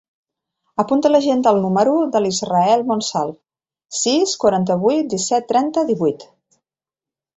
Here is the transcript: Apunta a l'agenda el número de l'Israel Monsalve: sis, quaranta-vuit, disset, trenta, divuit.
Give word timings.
Apunta 0.83 1.09
a 1.09 1.13
l'agenda 1.15 1.51
el 1.55 1.59
número 1.65 1.93
de 2.15 2.21
l'Israel 2.23 2.85
Monsalve: 2.93 3.37
sis, 3.99 4.35
quaranta-vuit, 4.45 5.07
disset, 5.13 5.49
trenta, 5.53 5.89
divuit. 5.91 6.27